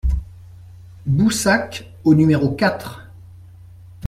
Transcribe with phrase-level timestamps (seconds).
[1.05, 3.11] Boussac au numéro quatre